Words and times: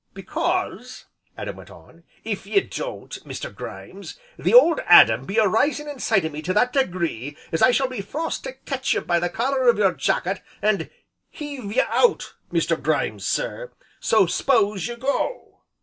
"Because," 0.15 1.05
Adam 1.37 1.57
went 1.57 1.69
on, 1.69 2.05
"if 2.23 2.47
ye 2.47 2.59
don't 2.61 3.15
go, 3.19 3.21
Mister 3.23 3.51
Grimes, 3.51 4.19
the 4.35 4.51
'Old 4.51 4.79
Adam' 4.87 5.25
be 5.25 5.37
arising 5.39 5.87
inside 5.87 6.25
o' 6.25 6.29
me 6.29 6.41
to 6.41 6.53
that 6.55 6.73
degree 6.73 7.37
as 7.51 7.61
I 7.61 7.69
shall 7.69 7.87
be 7.87 8.01
forced 8.01 8.43
to 8.45 8.53
ketch 8.53 8.95
you 8.95 9.01
by 9.01 9.19
the 9.19 9.29
collar 9.29 9.65
o' 9.69 9.77
your 9.77 9.93
jacket, 9.93 10.41
and 10.59 10.89
heave 11.29 11.71
you 11.71 11.83
out, 11.87 12.33
Mr. 12.51 12.81
Grimes, 12.81 13.27
sir, 13.27 13.73
so 13.99 14.25
s'pose 14.25 14.87
you 14.87 14.97
go." 14.97 15.59